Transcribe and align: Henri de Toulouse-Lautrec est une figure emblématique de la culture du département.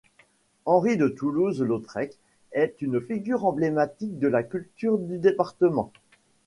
Henri 0.65 0.97
de 0.97 1.07
Toulouse-Lautrec 1.09 2.17
est 2.53 2.77
une 2.81 2.99
figure 2.99 3.45
emblématique 3.45 4.17
de 4.17 4.27
la 4.27 4.41
culture 4.41 4.97
du 4.97 5.19
département. 5.19 5.93